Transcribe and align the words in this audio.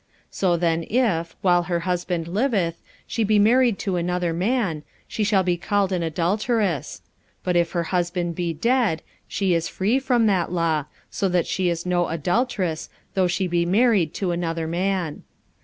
45:007:003 0.31 0.31
So 0.31 0.57
then 0.57 0.83
if, 0.89 1.35
while 1.43 1.61
her 1.65 1.81
husband 1.81 2.27
liveth, 2.27 2.81
she 3.05 3.23
be 3.23 3.37
married 3.37 3.77
to 3.77 3.97
another 3.97 4.33
man, 4.33 4.81
she 5.07 5.23
shall 5.23 5.43
be 5.43 5.57
called 5.57 5.91
an 5.91 6.01
adulteress: 6.01 7.03
but 7.43 7.55
if 7.55 7.73
her 7.73 7.83
husband 7.83 8.33
be 8.33 8.51
dead, 8.51 9.03
she 9.27 9.53
is 9.53 9.67
free 9.67 9.99
from 9.99 10.25
that 10.25 10.51
law; 10.51 10.85
so 11.11 11.29
that 11.29 11.45
she 11.45 11.69
is 11.69 11.85
no 11.85 12.07
adulteress, 12.07 12.89
though 13.13 13.27
she 13.27 13.45
be 13.45 13.63
married 13.63 14.15
to 14.15 14.31
another 14.31 14.65
man. 14.65 15.21